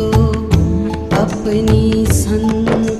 [0.00, 0.10] को
[1.16, 2.97] अपनी संत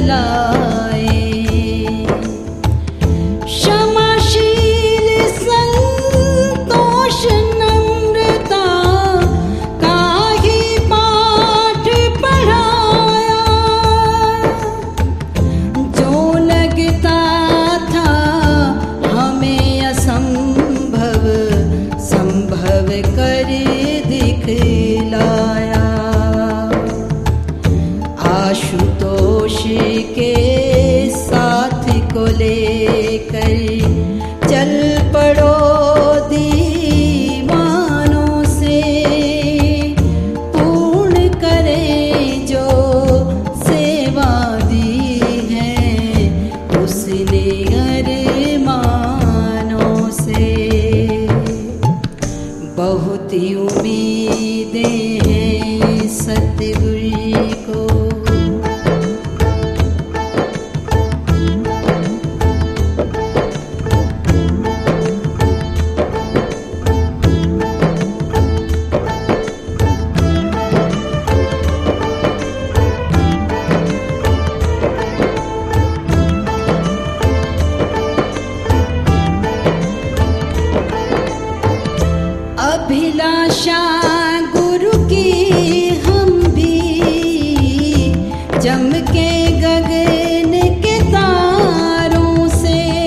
[0.00, 0.83] love
[29.92, 32.84] के साथ को ले
[33.14, 34.72] लेकर चल
[35.14, 35.54] पड़ो
[36.28, 38.82] दीवानों से।
[40.56, 42.66] पूर्ण करे जो
[43.64, 44.30] सेवा
[44.62, 45.20] दी
[45.52, 45.74] है,
[46.84, 47.46] उसने
[47.80, 50.46] अरमानों से।
[52.76, 53.93] बहुत ही उम्मीद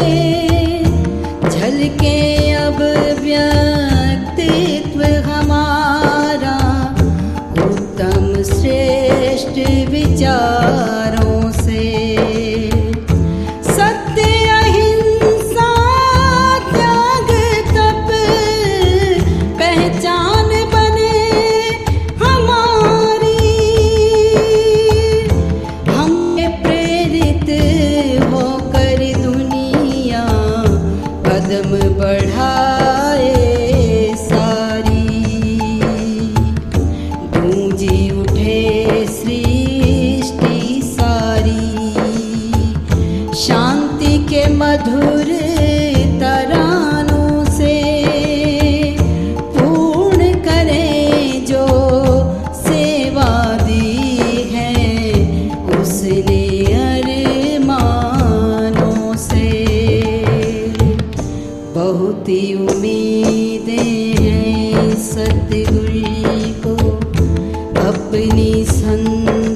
[0.00, 0.27] Yeah.
[32.08, 32.37] बढ़ा
[62.54, 65.88] उम्मीदें हैं सतगुरु
[66.66, 66.74] को।
[67.88, 69.47] अपनी संत